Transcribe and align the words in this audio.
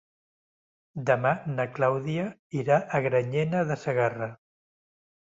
Demà 1.09 1.33
na 1.59 1.67
Clàudia 1.77 2.25
irà 2.65 2.81
a 3.01 3.05
Granyena 3.11 3.65
de 3.73 3.81
Segarra. 3.87 4.35